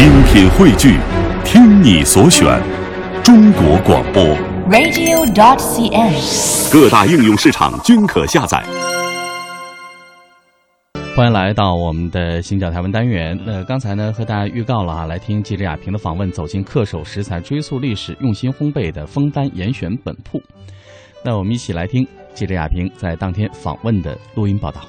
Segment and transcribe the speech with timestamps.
[0.00, 0.96] 精品汇聚，
[1.44, 2.58] 听你所选，
[3.22, 4.24] 中国广播。
[4.70, 6.72] radio.dot.cn，。
[6.72, 8.64] 各大应用市场均可下载。
[11.14, 13.38] 欢迎来到我们的新教台湾单元。
[13.44, 20.40] 那刚才呢，和大家预告了啊，来听记者雅萍的访问，走进恪守食材、追溯历史、用心烘焙的枫丹严选本铺。
[21.22, 24.80] 那我们一起来听记者雅萍在当天访问的录音报道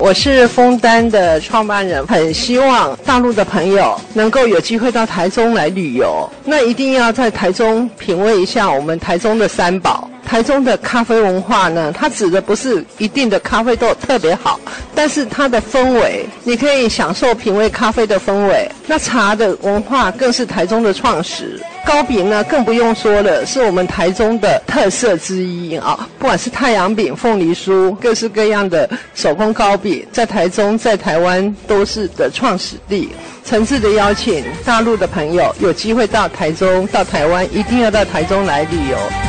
[0.00, 6.30] 我是枫丹的创办人，很希望大陆的朋友能够有机会到台中来旅游。
[6.44, 10.08] 那一定要在台中品味一下我们台中的三宝。
[10.28, 14.60] 台中的咖啡文化呢，它指的不是一定的咖啡豆特别好，
[14.94, 18.70] 但是它的氛围，你可以享受品味咖啡的氛围。
[18.86, 21.58] 那茶的文化更是台中的创始。
[21.86, 26.06] 糕饼呢，更不用说了，是我们台中的特色之一啊！
[26.18, 33.08] 不管是太阳饼、凤梨酥，各式各样的手工糕饼，在台中、在台湾都是的创始地。
[33.46, 39.27] 诚挚的邀请大陆的朋友有机会到台中、到台湾，一定要到台中来旅游。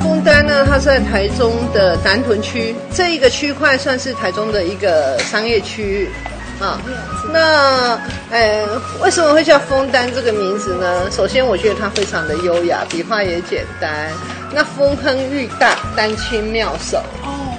[0.00, 6.08] 枫丹呢，它是在台中的南屯区这一个区块，算是台中的一个商业区域
[6.60, 6.80] 啊。
[7.32, 7.98] 那
[8.30, 11.10] 呃，为什么会叫枫丹这个名字呢？
[11.10, 14.10] 首先，我觉得它非常的优雅，笔画也简单。
[14.54, 17.02] 那风亨玉大，丹青妙手。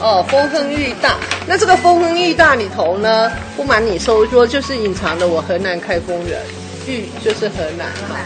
[0.00, 1.16] 哦，风亨裕大。
[1.46, 6.40] 那这个风亨裕大里头呢，不瞒你说说，就是隐藏了我河南开封人，
[6.86, 8.16] 玉就是河南哈。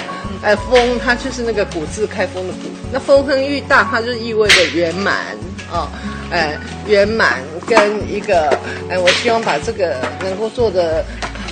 [0.43, 5.37] 哎，风它就是那个古字开封的古，那风亨裕大，它就意味着圆满
[5.73, 5.89] 哦，
[6.31, 7.79] 哎，圆满跟
[8.13, 8.51] 一个
[8.91, 11.03] 哎，我希望把这个能够做的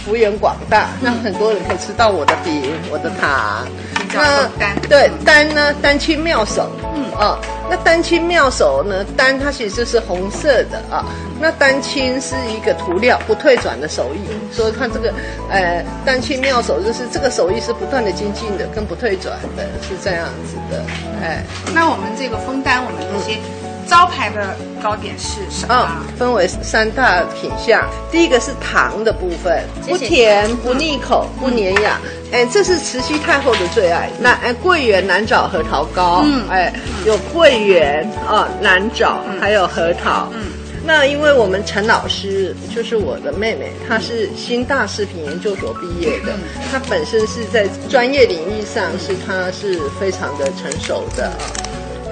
[0.04, 3.66] 幅员广大，让很多人可以吃到我的饼、我的糖。
[4.12, 4.48] 那
[4.88, 7.38] 对丹呢，丹青妙手，嗯啊，
[7.74, 11.04] 那丹青妙手呢，丹它其实就是红色的啊，
[11.40, 14.20] 那丹青是一个涂料不退转的手艺，
[14.52, 15.12] 所以它这个
[15.50, 20.84] 呃丹青妙手就是这个手艺是不断的精进的，跟不退转的，是这样子的，
[21.20, 21.42] 哎。
[21.74, 23.40] 那我们这个封丹，我们这些
[23.86, 25.88] 招牌的糕点是什么？
[26.10, 27.88] 嗯，分为三大品项。
[28.10, 31.98] 第一个是糖的部分，不甜、不腻口、不粘牙。
[32.32, 34.08] 哎，这是慈禧太后的最爱。
[34.20, 36.22] 那哎，桂圆、南枣、核桃糕。
[36.24, 36.72] 嗯，哎，
[37.06, 40.28] 有桂圆啊、南枣，还有核桃。
[40.34, 40.40] 嗯。
[40.86, 46.32] 那因为我们陈老师就是我的妹妹，她是新大食品研究所毕业的，
[46.70, 51.40] 她本身是在专业领域上是她是非常的成熟的啊。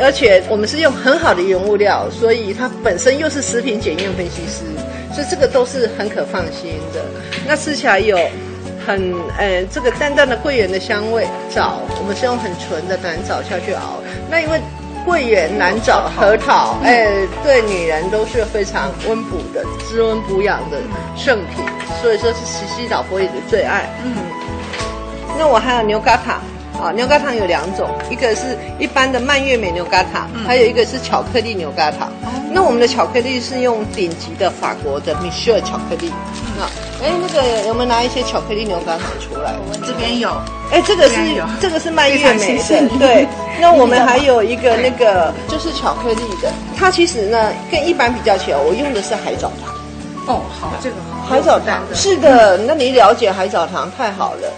[0.03, 4.65] 而且我们是用很好的原物料，所以它本身又是食品检验分析师，
[5.15, 7.01] 所以这个都是很可放心的。
[7.47, 8.19] 那吃起来有
[8.85, 14.03] 很呃这个淡淡的桂圆的香味，枣我们是用很纯的南枣下去熬。
[14.29, 14.61] 那因为
[15.05, 17.09] 桂圆、南枣、核桃，哎，
[17.45, 20.79] 对女人都是非常温补的、滋温补养的
[21.17, 21.65] 圣品，
[22.03, 23.89] 所以说是慈禧老佛爷的最爱。
[24.05, 24.17] 嗯，
[25.39, 26.41] 那我还有牛轧糖。
[26.81, 32.11] 啊，牛轧糖有两种，一个是一般的蔓越莓牛轧糖，还有一个是巧克力牛轧糖。
[32.55, 36.13] 那我们的巧克力是用顶级的法国的米歇尔巧克力。
[36.59, 36.65] 那，
[37.07, 39.55] 哎，那个有没有拿一些巧克力牛轧糖出来？
[39.87, 40.29] 这边有，
[40.71, 41.17] 哎，这个是
[41.61, 42.59] 这个是蔓越莓。
[42.59, 43.27] 的对。
[43.61, 49.73] 那我们还有一个那个就是巧克力的，它其实呢跟一般比较起来，我用的是海藻糖。
[50.27, 54.53] 哦，好，这个好，海藻糖是的，那你了解海藻糖太好了。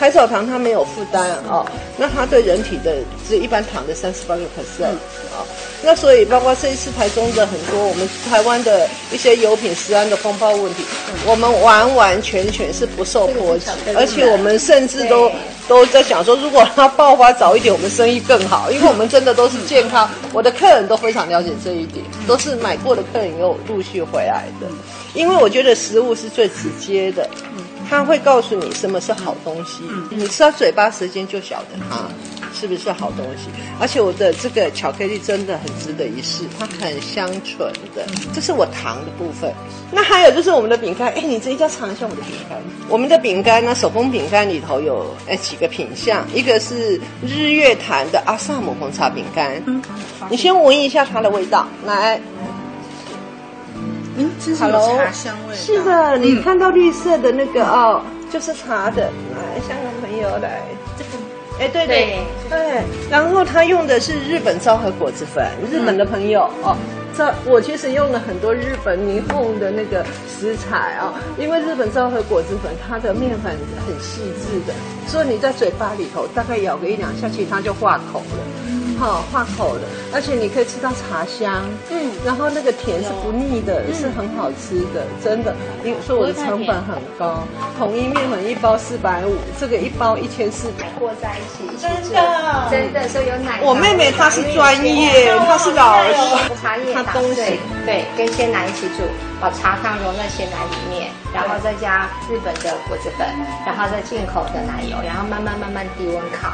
[0.00, 1.62] 海藻糖它没有负担哦，
[1.98, 2.96] 那它对人体的
[3.28, 4.86] 只有一般糖的三十八个 percent
[5.30, 5.44] 啊。
[5.82, 10.84] 那所以包括这一次台中的很多我们台湾的一些油品食安的风暴问题，
[11.26, 15.30] 我们完完全全是不受波及，而且我们甚至都
[15.68, 20.08] 都在想说，如果它爆发早一点，我们生意更好，因为我们真的都是健康。
[20.32, 24.66] 我的客人都非常了解这一点，都是买过的客人又陆续回来的，
[25.12, 27.28] 因为我觉得食物是最直接的。
[27.90, 32.06] 它会告诉你什么是好东西，你吃到嘴巴时间就晓得它
[32.54, 33.48] 是不是好东西。
[33.80, 39.52] 而且我的这个巧克力真的很值得一试，它很香醇的，这是我糖的部分。
[39.90, 42.56] 那还有就是我们的饼干，哎，你这一家尝一下我的饼干。
[42.88, 49.82] 我们的饼干呢，手工饼干里头有哎几个品相，一个是日月潭的阿萨姆红茶饼干，嗯，
[50.30, 52.20] 你先闻一下它的味道，来。
[54.58, 55.54] Hello 茶香味。
[55.54, 58.00] 是的，你看到绿色的那个哦，
[58.30, 59.02] 就是茶的。
[59.02, 60.62] 来，香港朋友来，
[60.96, 61.10] 这个，
[61.58, 62.18] 哎，对对。
[62.48, 66.74] 对，然后他用的是日本昭和果子粉，日本的朋友哦，
[67.14, 73.52] 这，我其实用了很多日本霓虹的那个食材啊，因为日本昭和果子粉它的面粉
[73.86, 74.72] 很细致的，
[75.06, 78.79] 所以你在嘴巴里头大概咬个一两下，其实它就化口了。
[79.00, 85.56] 好化口的，而且你可以吃到茶香，嗯，然后那个甜是不腻的，是很好吃的，真的。
[85.82, 87.42] 因为说我的成本很高，
[87.78, 93.60] 统一面粉一包四百五，这个一包一千四百，和在一起，真的真的，所以有奶。
[93.64, 99.02] 我妹妹她是专业，她是老师，茶叶打碎，对，跟鲜奶一起煮，
[99.40, 103.26] 把茶汤融在鲜奶里面，然后再加日本的果子粉，
[103.64, 106.52] 然后再进口的奶油，然后慢慢慢慢低温烤，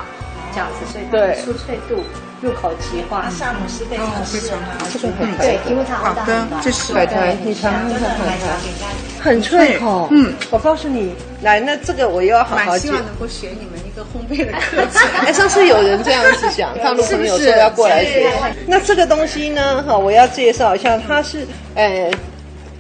[0.56, 2.02] 这样子，所以对酥脆度。
[2.42, 4.58] 入口即化，萨姆斯非常适合，
[4.92, 10.06] 这个很对，因为它好的，这是海苔，你尝一下海苔，很脆口。
[10.10, 15.08] 嗯，我告诉你，来，那这个我又要好好希望能够学你们一个烘焙的课程。
[15.24, 18.30] 哎，上次有人这样子讲， 他的朋友说要过来学。
[18.66, 19.82] 那这个东西呢？
[19.84, 22.10] 哈，我要介绍一下，它是呃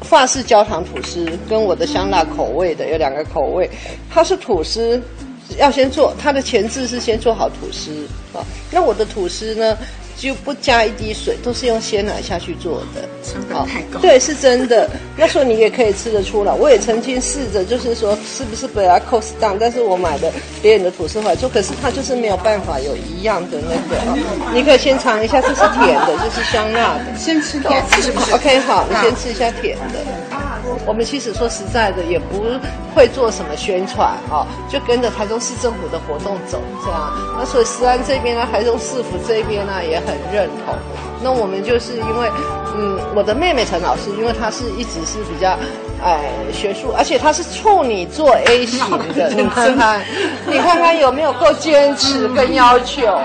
[0.02, 3.70] 法式焦糖吐司，跟我的香辣口味的有两个口味，
[4.12, 5.02] 它是吐司。
[5.58, 7.90] 要先做它的前置是先做好吐司
[8.32, 9.76] 啊，那我的吐司呢
[10.16, 14.00] 就不加一滴水，都是用鲜奶下去做的，成本太高。
[14.00, 14.88] 对，是真的。
[15.14, 20.32] 那时候你也可以吃得出来，我也曾经试着，就是说是不是把它 cost down，但是我买的
[20.62, 24.16] 别人的吐司回来做，可是它就是没有办法有一样的那个啊。
[24.54, 30.35] 你可以先尝一下，这是甜的，这是香辣的，先吃甜是不是？OK，好，你先吃一下甜的。
[30.86, 32.44] 我们其实说实在的，也不
[32.94, 37.12] 会做什么宣传啊，就跟着台中市政府的活动走这样。
[37.38, 40.74] 那所以石安这边呢，台中市府这边呢也很认同。
[41.22, 42.30] 那我们就是因为，
[42.76, 45.56] 嗯，我的妹妹陈老师，因为她是一直是比较，
[46.04, 46.20] 哎，
[46.52, 48.78] 学术，而且她是处女座 A 型
[49.14, 50.02] 的， 你看看，
[50.46, 53.18] 你看看有没有够坚持跟要求。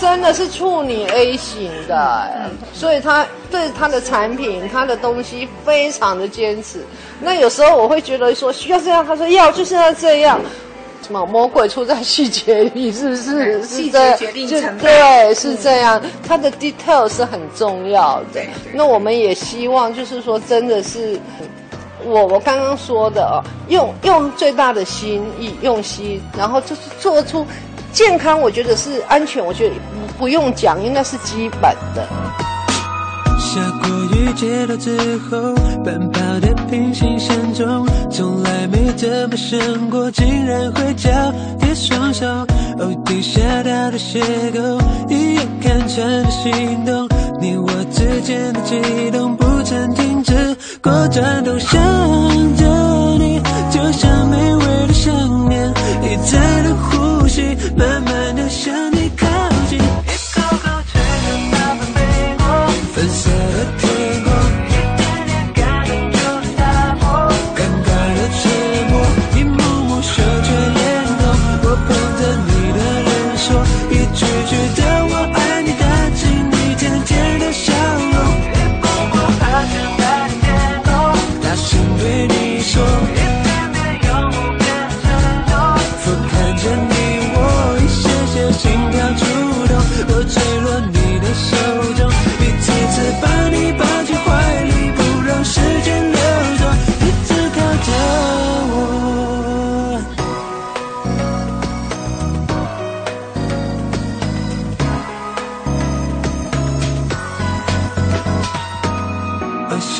[0.00, 6.82] 真的是处女 A 型的，所以他对他的产品、他的东西非常的坚持。
[7.20, 10.40] 那有时候我会觉得说需要这样，他说要就是要这样。
[11.02, 13.62] 什么魔鬼出在细节里，是不是？
[13.66, 14.82] 细节决定成败。
[14.82, 16.00] 对，是这样。
[16.26, 18.40] 他的 detail 是很重要的。
[18.72, 21.18] 那我们也希望就是说，真的是
[22.04, 27.44] 我我刚刚说的哦，用用最大的心意、用心，然后就是做出。
[27.92, 29.74] 健康，我觉得是安全，我觉得
[30.18, 32.06] 不用讲，应该是基本的。
[33.38, 39.58] 下过雨街道之后，奔跑的平行线中，从来没这么想
[39.90, 41.10] 过，竟然会交
[41.58, 42.26] 叠双手。
[42.78, 44.22] 哦，地下道的邂
[44.52, 44.78] 逅，
[45.08, 47.08] 一眼看穿的心动，
[47.40, 50.32] 你我之间的悸动不曾停止
[50.80, 51.80] 过，转头想
[52.56, 52.64] 着
[53.18, 53.40] 你，
[53.70, 55.12] 就像美味的想
[55.48, 55.68] 念，
[56.02, 56.62] 一再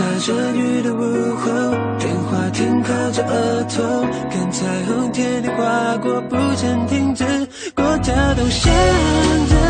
[0.00, 1.50] 下着雨的午后，
[1.98, 3.82] 电话亭靠着额头，
[4.30, 7.24] 看彩虹天天划过，不曾停止
[7.74, 9.69] 过跳动，想着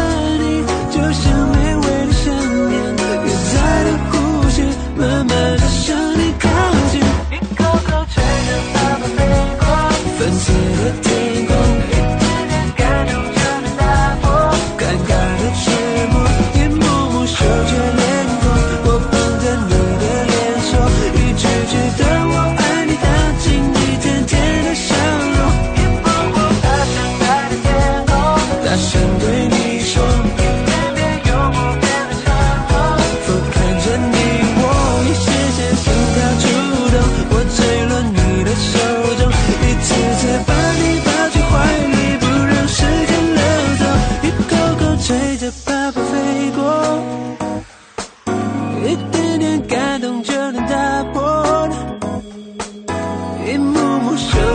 [54.29, 54.50] should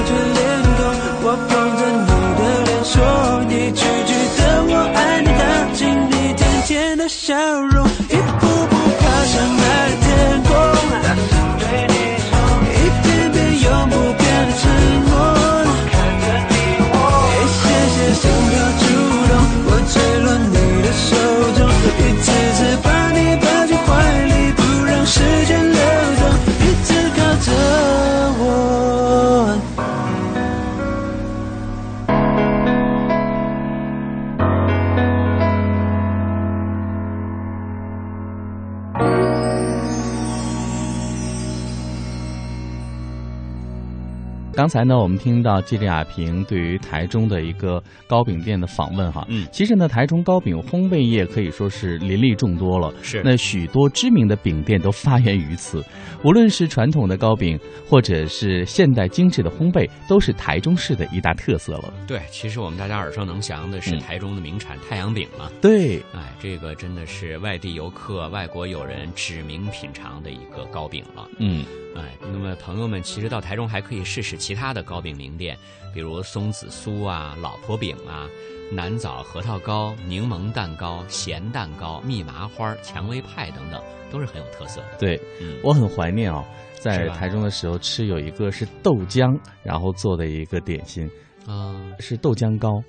[44.55, 55.83] 刚才呢，我们听到季丽亚平对于台中的一个糕饼店的访问哈，嗯其实呢，台中糕饼烘焙业可以说是林立众多了，是那许多知名的饼店都发源于此，
[56.23, 61.93] 无论是传统的糕饼，或者是现代精致的烘焙，都是台中市的一大特色了。
[62.07, 65.51] 对，其实我们大家耳熟能详的是嗯台中的名产太阳饼了。
[65.61, 71.27] 对，哎，这个真的是外地游客、外国友人指名品尝的一个糕饼了。
[71.39, 75.57] 嗯，哎，那么朋友们其实到台中还可以试试其他的糕饼名店，
[75.93, 78.27] 比如松子酥啊、老婆饼啊、
[78.71, 84.97] 南枣核桃糕、柠檬蛋糕、咸蛋糕、蜜麻花、蔷薇派等等，都是很有特色的。
[84.99, 86.43] 对，嗯，我很怀念哦，
[86.79, 91.09] 在台中的时候吃有一个是豆浆，然后做的一个点心，
[91.47, 92.83] 啊、是豆浆糕，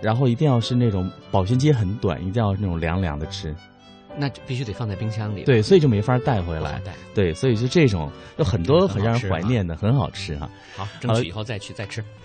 [0.00, 3.54] 然后一定要是那种保鲜期很短，一定要那种凉凉的吃。
[4.16, 5.44] 那就必须得放在冰箱里。
[5.44, 6.80] 对，所以就没法带回来。
[6.84, 12.04] 带对，所以就这种有很多很让人怀念的，很好吃哈、好，争取以后再去再吃。